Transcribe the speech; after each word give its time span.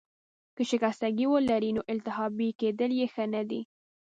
که 0.55 0.63
شکستګي 0.69 1.25
ولرې، 1.29 1.71
نو 1.77 1.81
التهابي 1.91 2.49
کیدل 2.59 2.91
يې 2.99 3.07
ښه 3.13 3.25
نه 3.33 3.41
دي. 3.49 3.61